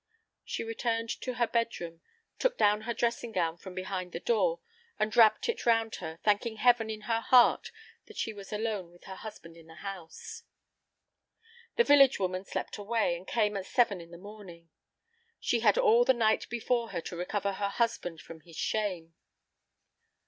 She 0.43 0.63
returned 0.63 1.11
to 1.21 1.35
her 1.35 1.45
bedroom, 1.45 2.01
took 2.39 2.57
down 2.57 2.81
her 2.81 2.93
dressing 2.95 3.31
gown 3.31 3.55
from 3.57 3.75
behind 3.75 4.13
the 4.13 4.19
door, 4.19 4.59
and 4.97 5.15
wrapped 5.15 5.47
it 5.47 5.63
round 5.67 5.97
her, 5.97 6.17
thanking 6.23 6.55
Heaven 6.55 6.89
in 6.89 7.01
her 7.01 7.19
heart 7.21 7.71
that 8.07 8.17
she 8.17 8.33
was 8.33 8.51
alone 8.51 8.89
with 8.89 9.03
her 9.03 9.17
husband 9.17 9.55
in 9.57 9.67
the 9.67 9.75
house. 9.75 10.41
The 11.75 11.83
village 11.83 12.17
woman 12.17 12.45
slept 12.45 12.79
away, 12.79 13.15
and 13.15 13.27
came 13.27 13.55
at 13.55 13.67
seven 13.67 14.01
in 14.01 14.09
the 14.09 14.17
morning. 14.17 14.71
She 15.39 15.59
had 15.59 15.77
all 15.77 16.03
the 16.03 16.15
night 16.15 16.49
before 16.49 16.89
her 16.89 17.01
to 17.01 17.15
recover 17.15 17.51
her 17.53 17.69
husband 17.69 18.21
from 18.21 18.39
his 18.39 18.57
shame. 18.57 19.13